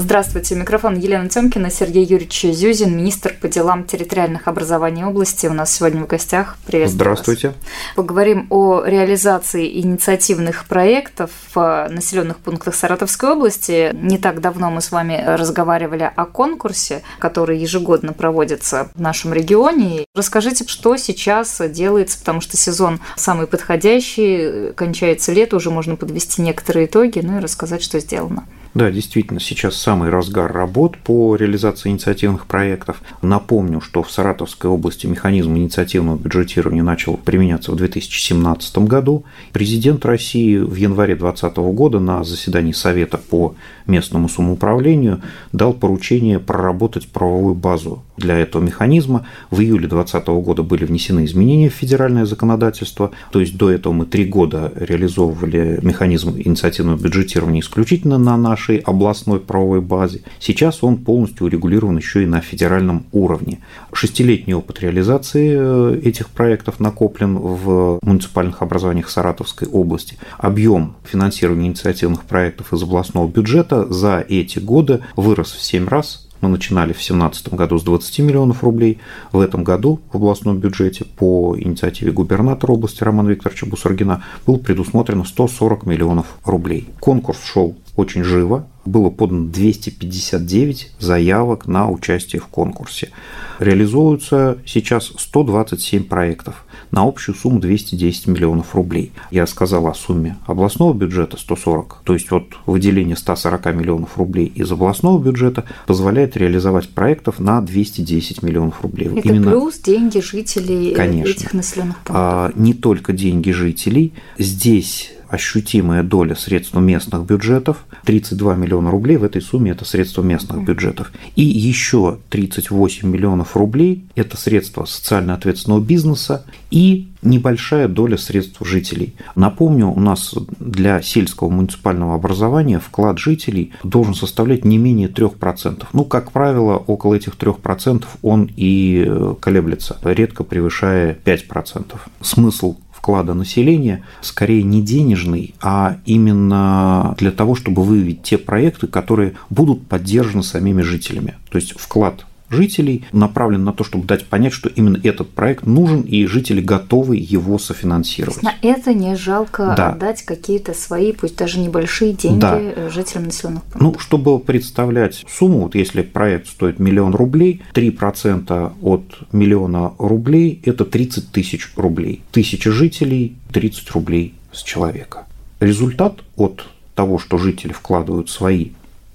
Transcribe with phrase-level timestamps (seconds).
[0.00, 0.54] Здравствуйте.
[0.54, 5.48] Микрофон Елена Тёмкина, Сергей Юрьевич Зюзин, министр по делам территориальных образований области.
[5.48, 6.56] У нас сегодня в гостях.
[6.66, 7.48] Приветствую Здравствуйте.
[7.48, 7.56] Вас.
[7.96, 13.90] Поговорим о реализации инициативных проектов в населенных пунктах Саратовской области.
[13.92, 20.04] Не так давно мы с вами разговаривали о конкурсе, который ежегодно проводится в нашем регионе.
[20.14, 26.86] Расскажите, что сейчас делается, потому что сезон самый подходящий, кончается лето, уже можно подвести некоторые
[26.86, 28.46] итоги, ну и рассказать, что сделано.
[28.78, 33.02] Да, действительно, сейчас самый разгар работ по реализации инициативных проектов.
[33.22, 39.24] Напомню, что в Саратовской области механизм инициативного бюджетирования начал применяться в 2017 году.
[39.52, 43.56] Президент России в январе 2020 года на заседании Совета по
[43.88, 49.26] местному самоуправлению дал поручение проработать правовую базу для этого механизма.
[49.50, 54.06] В июле 2020 года были внесены изменения в федеральное законодательство, то есть до этого мы
[54.06, 60.22] три года реализовывали механизм инициативного бюджетирования исключительно на нашей областной правовой базе.
[60.38, 63.60] Сейчас он полностью урегулирован еще и на федеральном уровне.
[63.92, 70.18] Шестилетний опыт реализации э, этих проектов накоплен в муниципальных образованиях Саратовской области.
[70.38, 76.48] Объем финансирования инициативных проектов из областного бюджета за эти годы вырос в 7 раз мы
[76.48, 78.98] начинали в 2017 году с 20 миллионов рублей.
[79.32, 85.24] В этом году в областном бюджете по инициативе губернатора области Романа Викторовича Бусаргина было предусмотрено
[85.24, 86.88] 140 миллионов рублей.
[87.00, 88.64] Конкурс шел очень живо.
[88.84, 93.10] Было подано 259 заявок на участие в конкурсе.
[93.58, 99.12] Реализуются сейчас 127 проектов на общую сумму 210 миллионов рублей.
[99.32, 104.70] Я сказал о сумме областного бюджета 140, то есть вот выделение 140 миллионов рублей из
[104.70, 109.08] областного бюджета позволяет реализовать проектов на 210 миллионов рублей.
[109.08, 109.50] Это Именно...
[109.50, 111.30] плюс деньги жителей Конечно.
[111.30, 112.16] этих населенных пунктов.
[112.16, 114.14] А, не только деньги жителей.
[114.38, 117.84] Здесь ощутимая доля средств местных бюджетов.
[118.04, 121.12] 32 миллиона рублей в этой сумме– это средства местных бюджетов.
[121.36, 129.14] И еще 38 миллионов рублей– это средства социально ответственного бизнеса и небольшая доля средств жителей.
[129.34, 135.86] Напомню, у нас для сельского муниципального образования вклад жителей должен составлять не менее 3%.
[135.92, 141.96] Ну, как правило, около этих 3% он и колеблется, редко превышая 5%.
[142.20, 149.34] Смысл вклада населения скорее не денежный, а именно для того, чтобы выявить те проекты, которые
[149.50, 151.36] будут поддержаны самими жителями.
[151.48, 156.02] То есть вклад жителей направлен на то, чтобы дать понять, что именно этот проект нужен,
[156.02, 158.42] и жители готовы его софинансировать.
[158.42, 159.90] На это не жалко да.
[159.90, 162.90] отдать какие-то свои, пусть даже небольшие деньги да.
[162.90, 163.80] жителям населенных пунктов.
[163.80, 170.84] Ну, чтобы представлять сумму, вот если проект стоит миллион рублей, 3% от миллиона рублей– это
[170.84, 172.22] 30 тысяч рублей.
[172.32, 175.26] Тысяча жителей– 30 рублей с человека.
[175.60, 178.70] Результат от того, что жители вкладывают свои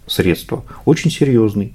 [0.07, 1.73] средства, очень серьезный.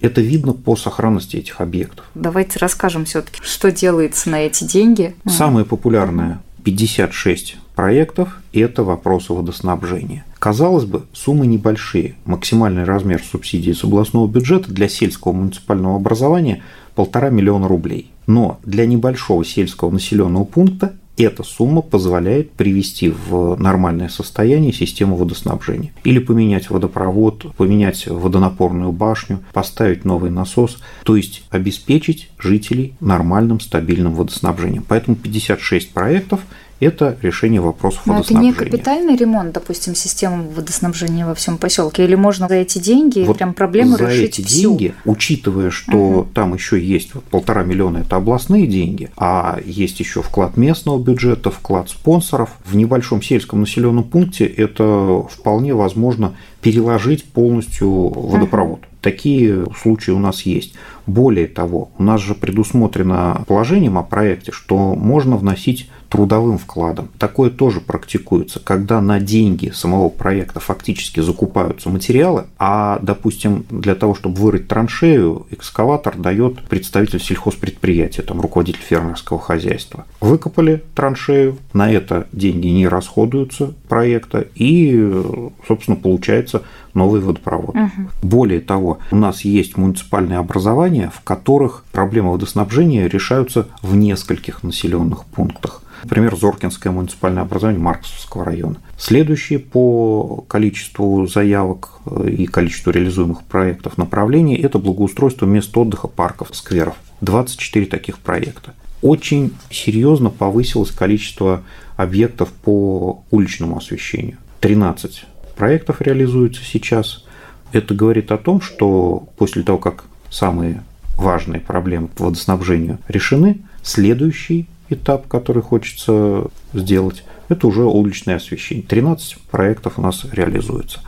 [0.00, 2.06] Это видно по сохранности этих объектов.
[2.14, 5.14] Давайте расскажем все-таки, что делается на эти деньги.
[5.26, 10.24] Самое популярное 56 проектов– это вопросы водоснабжения.
[10.38, 12.14] Казалось бы, суммы небольшие.
[12.24, 16.62] Максимальный размер субсидии с областного бюджета для сельского муниципального образования–
[16.98, 18.10] полтора миллиона рублей.
[18.26, 25.92] Но для небольшого сельского населенного пункта эта сумма позволяет привести в нормальное состояние систему водоснабжения.
[26.04, 34.14] Или поменять водопровод, поменять водонапорную башню, поставить новый насос, то есть обеспечить жителей нормальным стабильным
[34.14, 34.84] водоснабжением.
[34.86, 36.40] Поэтому 56 проектов
[36.86, 38.52] это решение вопросов Но водоснабжения.
[38.52, 43.20] это не капитальный ремонт, допустим, системы водоснабжения во всем поселке, или можно за эти деньги
[43.20, 44.70] вот прям проблему за решить эти всю?
[44.70, 46.28] деньги, учитывая, что угу.
[46.32, 51.50] там еще есть вот полтора миллиона, это областные деньги, а есть еще вклад местного бюджета,
[51.50, 52.50] вклад спонсоров.
[52.64, 58.80] В небольшом сельском населенном пункте это вполне возможно переложить полностью водопровод.
[59.00, 60.74] Такие случаи у нас есть.
[61.06, 67.10] Более того, у нас же предусмотрено положением о проекте, что можно вносить трудовым вкладом.
[67.18, 74.14] Такое тоже практикуется, когда на деньги самого проекта фактически закупаются материалы, а, допустим, для того,
[74.14, 80.06] чтобы вырыть траншею, экскаватор дает представитель сельхозпредприятия, там руководитель фермерского хозяйства.
[80.20, 85.22] Выкопали траншею, на это деньги не расходуются проекта, и,
[85.66, 86.47] собственно, получается
[86.94, 87.76] новый водопровод.
[87.76, 88.08] Угу.
[88.22, 95.24] Более того, у нас есть муниципальные образования, в которых проблемы водоснабжения решаются в нескольких населенных
[95.26, 95.82] пунктах.
[96.04, 98.76] Например, Зоркинское муниципальное образование Марксовского района.
[98.96, 106.48] Следующие по количеству заявок э, и количеству реализуемых проектов направлений– это благоустройство мест отдыха, парков,
[106.52, 106.94] скверов.
[107.20, 108.74] 24 таких проекта.
[109.02, 111.62] Очень серьезно повысилось количество
[111.96, 114.38] объектов по уличному освещению.
[114.60, 115.24] 13
[115.58, 117.24] проектов реализуется сейчас.
[117.72, 120.82] Это говорит о том, что после того, как самые
[121.16, 128.84] важные проблемы по водоснабжению решены, следующий этап, который хочется сделать, это уже уличное освещение.
[128.84, 131.00] 13 проектов у нас реализуется.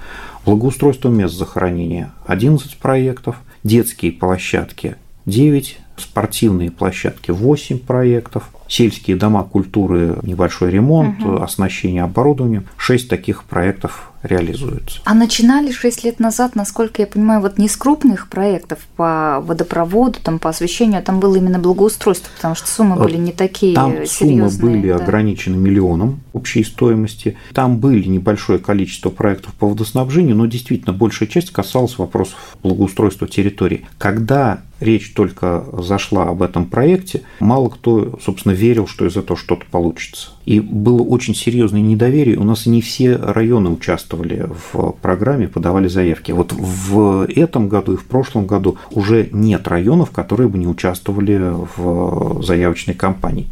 [0.44, 4.96] Благоустройство мест захоронения 11 проектов, детские площадки
[5.26, 11.42] 9, спортивные площадки 8 проектов, сельские дома культуры, небольшой ремонт, угу.
[11.42, 12.66] оснащение оборудованием.
[12.76, 15.00] 6 таких проектов реализуются.
[15.04, 20.18] А начинали 6 лет назад, насколько я понимаю, вот не с крупных проектов по водопроводу,
[20.22, 24.06] там, по освещению, а там было именно благоустройство, потому что суммы были не такие там
[24.06, 24.50] серьезные.
[24.50, 24.96] суммы были да.
[24.96, 27.36] ограничены миллионом общей стоимости.
[27.54, 33.86] Там были небольшое количество проектов по водоснабжению, но действительно большая часть касалась вопросов благоустройства территории.
[33.98, 39.64] Когда речь только зашла об этом проекте, мало кто, собственно, верил, что из этого что-то
[39.70, 40.30] получится.
[40.44, 42.36] И было очень серьезное недоверие.
[42.36, 46.32] У нас не все районы участвовали в программе, подавали заявки.
[46.32, 51.54] Вот в этом году и в прошлом году уже нет районов, которые бы не участвовали
[51.76, 53.48] в заявочной кампании.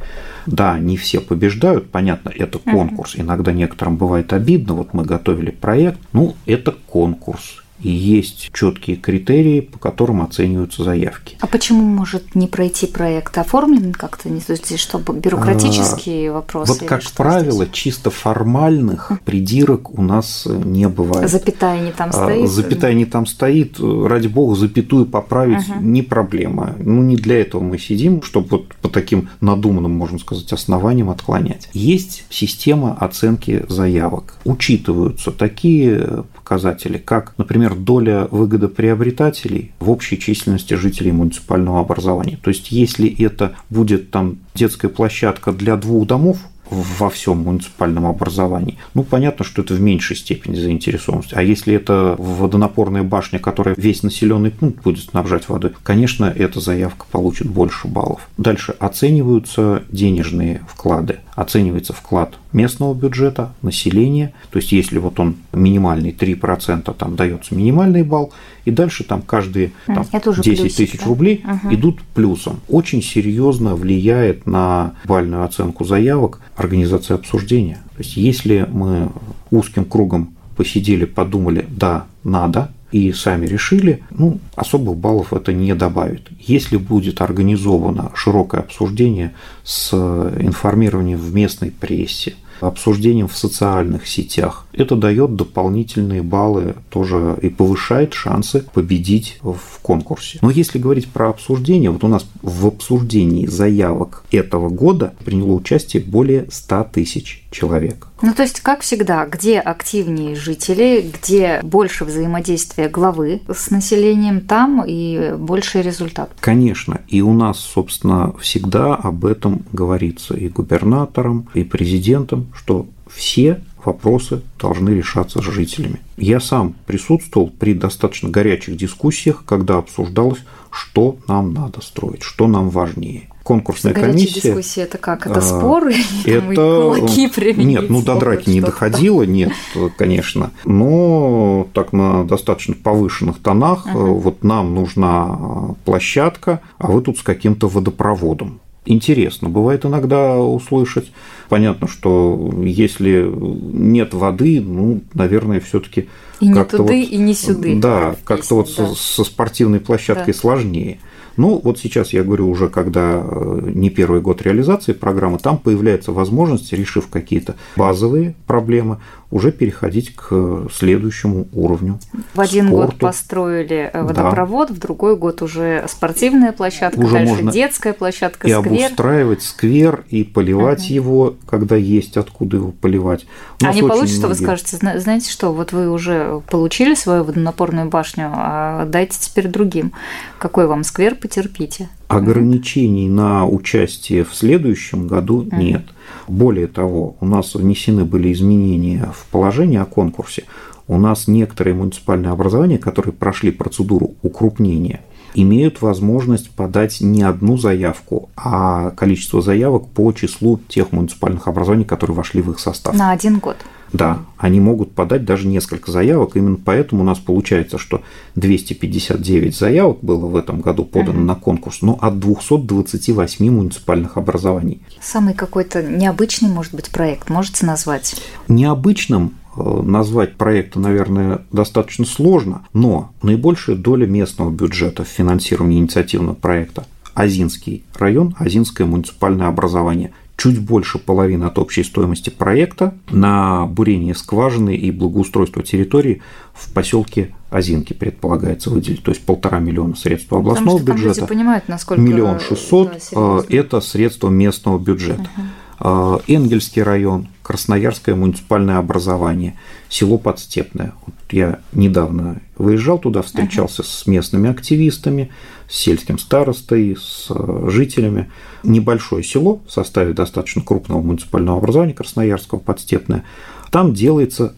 [0.47, 3.15] Да, не все побеждают, понятно, это конкурс.
[3.17, 9.61] Иногда некоторым бывает обидно, вот мы готовили проект, ну, это конкурс и есть четкие критерии,
[9.61, 11.37] по которым оцениваются заявки.
[11.41, 13.37] А почему может не пройти проект?
[13.39, 14.29] Оформлен как-то?
[14.29, 16.73] Не, то есть, чтобы бюрократические а, вопросы?
[16.73, 17.77] Вот, как правило, здесь?
[17.77, 21.31] чисто формальных придирок у нас не бывает.
[21.31, 22.51] Запятая не там а, стоит?
[22.51, 23.79] Запятая не там стоит.
[23.79, 25.81] Ради бога, запятую поправить угу.
[25.81, 26.75] не проблема.
[26.79, 31.69] Ну, не для этого мы сидим, чтобы вот по таким надуманным, можно сказать, основаниям отклонять.
[31.73, 34.35] Есть система оценки заявок.
[34.45, 42.39] Учитываются такие показатели, как, например, доля выгодоприобретателей в общей численности жителей муниципального образования.
[42.43, 46.39] То есть, если это будет там детская площадка для двух домов,
[46.71, 48.79] во всем муниципальном образовании.
[48.95, 51.33] Ну, понятно, что это в меньшей степени заинтересованность.
[51.35, 57.07] А если это водонапорная башня, которая весь населенный пункт будет снабжать водой, конечно, эта заявка
[57.11, 58.29] получит больше баллов.
[58.37, 61.21] Дальше оцениваются денежные вклады.
[61.39, 64.33] Оценивается вклад местного бюджета, населения.
[64.51, 68.33] То есть, если вот он минимальный 3%, там дается минимальный балл,
[68.65, 71.07] и дальше там каждые там, 10 тысяч да?
[71.07, 71.73] рублей угу.
[71.73, 72.59] идут плюсом.
[72.67, 77.79] Очень серьезно влияет на бальную оценку заявок организация обсуждения.
[77.97, 79.13] То есть, если мы
[79.53, 86.29] узким кругом посидели, подумали, да, надо, и сами решили, ну, особых баллов это не добавит.
[86.41, 94.67] Если будет организовано широкое обсуждение с информированием в местной прессе, обсуждением в социальных сетях.
[94.73, 100.39] Это дает дополнительные баллы тоже и повышает шансы победить в конкурсе.
[100.43, 106.03] Но если говорить про обсуждение, вот у нас в обсуждении заявок этого года приняло участие
[106.03, 108.09] более 100 тысяч человек.
[108.21, 114.83] Ну, то есть, как всегда, где активнее жители, где больше взаимодействия главы с населением, там
[114.85, 116.31] и больше результат.
[116.41, 117.01] Конечно.
[117.07, 124.43] И у нас, собственно, всегда об этом говорится и губернатором, и президентом, что все вопросы
[124.59, 126.01] должны решаться с жителями.
[126.17, 130.41] Я сам присутствовал при достаточно горячих дискуссиях, когда обсуждалось,
[130.71, 134.43] что нам надо строить, что нам важнее конкурсная комиссия.
[134.43, 135.27] дискуссии это как?
[135.27, 135.95] Это а, споры?
[136.27, 139.53] Это кулаки Нет, ну до драки не доходило, нет,
[139.97, 140.51] конечно.
[140.67, 143.87] Но так на достаточно повышенных тонах.
[143.87, 149.49] Вот нам нужна площадка, а вы тут с каким-то водопроводом интересно.
[149.49, 151.13] Бывает иногда услышать.
[151.49, 156.09] Понятно, что если нет воды, ну, наверное, все-таки
[156.41, 157.77] и не туды, вот, и не сюды.
[157.81, 158.89] Да, как-то вот да.
[158.89, 160.39] со, со спортивной площадкой да.
[160.39, 160.99] сложнее.
[161.39, 166.11] Ну, вот сейчас я говорю уже, когда э, не первый год реализации программы, там появляется
[166.11, 168.99] возможность, решив какие-то базовые проблемы,
[169.31, 171.99] уже переходить к следующему уровню.
[172.35, 172.93] В один спорту.
[172.93, 174.75] год построили э, водопровод, да.
[174.75, 178.87] в другой год уже спортивная площадка, уже дальше можно детская площадка, и сквер.
[178.87, 180.95] обустраивать сквер и поливать угу.
[180.95, 183.27] его, когда есть откуда его поливать.
[183.63, 184.39] А не получится, многие...
[184.39, 189.93] вы скажете, знаете что, вот вы уже получили свою водонапорную башню, а дайте теперь другим.
[190.39, 191.91] Какой вам сквер потерпите.
[192.09, 195.83] Ограничений на участие в следующем году нет.
[196.27, 200.45] Более того, у нас внесены были изменения в положение о конкурсе.
[200.87, 205.03] У нас некоторые муниципальные образования, которые прошли процедуру укрупнения,
[205.35, 212.17] имеют возможность подать не одну заявку, а количество заявок по числу тех муниципальных образований, которые
[212.17, 212.95] вошли в их состав.
[212.95, 213.57] На один год.
[213.93, 216.37] Да, они могут подать даже несколько заявок.
[216.37, 218.03] Именно поэтому у нас получается, что
[218.35, 221.25] 259 заявок было в этом году подано uh-huh.
[221.25, 224.83] на конкурс, но от 228 муниципальных образований.
[225.01, 228.17] Самый какой-то необычный, может быть, проект можете назвать?
[228.49, 229.35] Необычным
[229.83, 237.85] назвать проекты, наверное, достаточно сложно, но наибольшая доля местного бюджета в финансировании инициативного проекта Азинский
[237.95, 244.93] район, Азинское муниципальное образование чуть больше половины от общей стоимости проекта на бурение скважины и
[244.93, 246.23] благоустройство территории
[246.55, 251.27] в поселке Озинки предполагается выделить, то есть полтора миллиона средств областного Потому бюджета.
[251.27, 255.23] понимают, насколько миллион шестьсот да,– это средства местного бюджета.
[255.23, 255.47] Угу.
[255.81, 259.57] Энгельский район, Красноярское муниципальное образование,
[259.89, 260.93] село Подстепное.
[261.07, 265.31] Вот я недавно выезжал туда, встречался uh с местными активистами,
[265.69, 268.31] с сельским старостой, с э, жителями.
[268.65, 273.25] Небольшое село в составе достаточно крупного муниципального образования Красноярского подстепное.
[273.71, 274.55] Там делается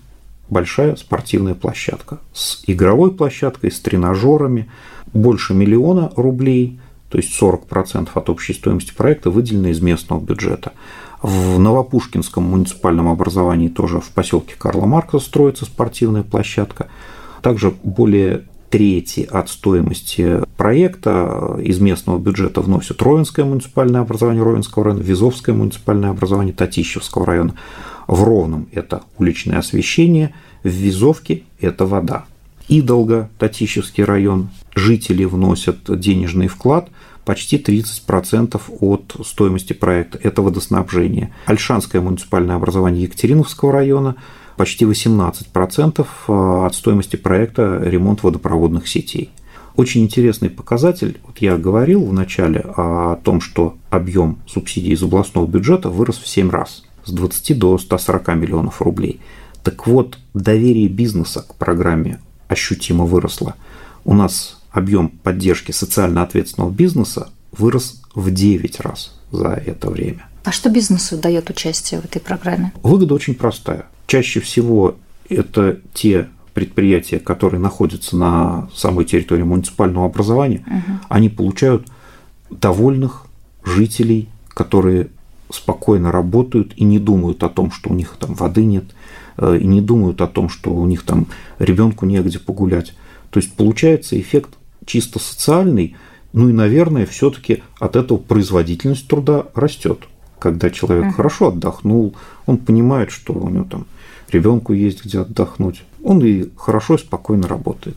[0.49, 4.69] большая спортивная площадка с игровой площадкой, с тренажерами,
[5.13, 10.73] больше миллиона рублей, то есть 40% от общей стоимости проекта выделено из местного бюджета.
[11.23, 16.89] В Новопушкинском муниципальном образовании тоже в поселке Карла Маркса строится спортивная площадка.
[17.43, 25.03] Также более трети от стоимости проекта из местного бюджета вносят Ровенское муниципальное образование Ровенского района,
[25.03, 27.55] Визовское муниципальное образование Татищевского района.
[28.07, 32.25] В Ровном это уличное освещение, в Визовке это вода.
[32.69, 36.89] Идолга, Татищевский район, жители вносят денежный вклад
[37.25, 40.19] почти 30% от стоимости проекта.
[40.23, 41.33] Это водоснабжение.
[41.47, 44.17] Альшанское муниципальное образование Екатериновского района–
[44.61, 49.31] почти 18% э, от стоимости проекта ремонт водопроводных сетей.
[49.75, 51.19] Очень интересный показатель.
[51.27, 56.29] Вот я говорил в начале о том, что объем субсидий из областного бюджета вырос в
[56.29, 59.21] 7 раз, с 20 до 140 миллионов рублей.
[59.63, 63.55] Так вот, доверие бизнеса к программе ощутимо выросло.
[64.05, 70.27] У нас объем поддержки социально ответственного бизнеса вырос в 9 раз за это время.
[70.45, 72.73] А что бизнесу дает участие в этой программе?
[72.83, 73.87] Выгода очень простая.
[74.07, 74.97] Чаще всего
[75.29, 80.99] это те предприятия, которые находятся на самой территории муниципального образования, угу.
[81.09, 81.87] они получают
[82.51, 83.27] довольных
[83.65, 85.09] жителей, которые
[85.53, 88.85] спокойно работают и не думают о том, что у них там воды нет,
[89.37, 91.27] э, и не думают о том, что у них там
[91.59, 92.95] ребенку негде погулять.
[93.31, 94.51] То есть получается эффект
[94.87, 95.97] чисто социальный,
[96.33, 100.01] ну и, наверное, все-таки от этого производительность труда растет.
[100.39, 102.15] Когда человек uh хорошо отдохнул,
[102.47, 103.87] он понимает, что у него там
[104.31, 105.83] ребенку есть где отдохнуть.
[106.03, 107.97] Он и хорошо и спокойно работает.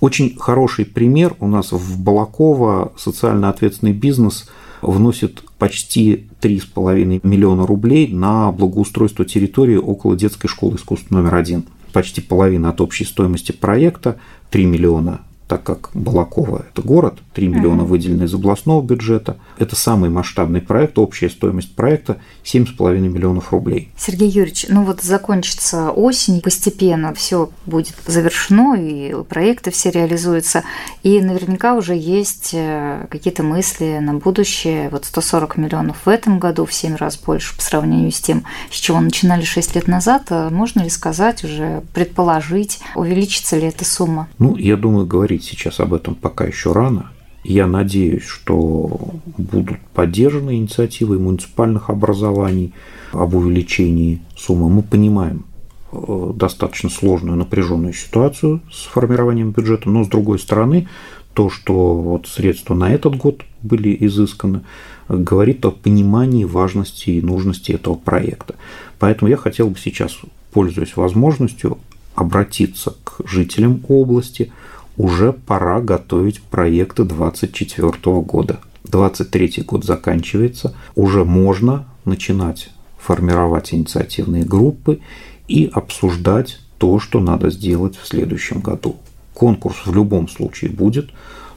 [0.00, 4.48] Очень хороший пример у нас в Балаково социально ответственный бизнес
[4.80, 11.64] вносит почти 3,5 миллиона рублей на благоустройство территории около детской школы искусств номер один.
[11.92, 14.18] Почти половина от общей стоимости проекта,
[14.50, 19.38] 3 миллиона так как Балакова– это город, 3 миллиона выделены из областного бюджета.
[19.58, 23.90] Это самый масштабный проект, общая стоимость проекта 7,5 миллионов рублей.
[23.96, 30.64] Сергей Юрьевич, ну вот закончится осень, постепенно все будет завершено, и проекты все реализуются,
[31.02, 34.90] и наверняка уже есть э, какие-то мысли на будущее.
[34.90, 38.74] Вот 140 миллионов в этом году, в 7 раз больше по сравнению с тем, с
[38.74, 40.26] чего начинали 6 лет назад.
[40.28, 44.28] А можно ли сказать, уже предположить, увеличится ли эта сумма?
[44.38, 47.10] Ну, я думаю, говорить говорить сейчас об этом пока еще рано.
[47.44, 52.72] Я надеюсь, что будут поддержаны инициативы муниципальных образований
[53.12, 54.68] об увеличении суммы.
[54.68, 55.44] Мы понимаем
[55.92, 60.88] э, достаточно сложную напряженную ситуацию с формированием бюджета, но с другой стороны,
[61.32, 64.60] то, что вот средства на этот год были изысканы,
[65.08, 68.56] говорит о понимании важности и нужности этого проекта.
[68.98, 70.18] Поэтому я хотел бы сейчас,
[70.52, 71.78] пользуясь возможностью,
[72.18, 74.50] обратиться к жителям области,
[74.98, 78.58] уже пора готовить проекты 2024 года.
[78.84, 85.00] 2023 год заканчивается, уже можно начинать формировать инициативные группы
[85.46, 88.96] и обсуждать то, что надо сделать в следующем году.
[89.34, 91.10] Конкурс в любом случае будет,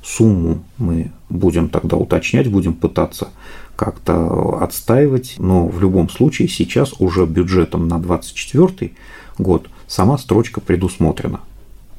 [0.03, 3.29] сумму мы будем тогда уточнять, будем пытаться
[3.75, 8.91] как-то отстаивать, но в любом случае сейчас уже бюджетом на 2024
[9.39, 11.39] год сама строчка предусмотрена.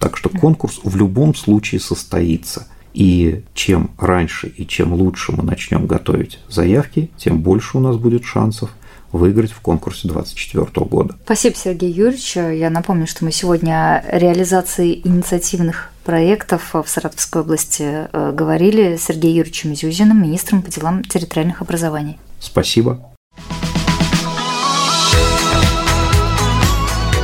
[0.02, 2.66] Так что конкурс в любом случае состоится.
[2.92, 8.25] И чем раньше и чем лучше мы начнем готовить заявки, тем больше у нас будет
[8.25, 8.71] шансов
[9.12, 11.14] выиграть в конкурсе 2024 года.
[11.25, 12.35] Спасибо, Сергей Юрьевич.
[12.35, 19.04] Я напомню, что мы сегодня о реализации инициативных проектов в Саратовской области э, говорили с
[19.04, 22.18] Сергеем Юрьевичем Зюзиным, министром по делам территориальных образований.
[22.40, 23.14] Спасибо.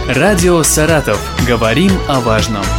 [0.07, 1.38] Радио «Саратов».
[1.49, 2.78] Говорим о важном.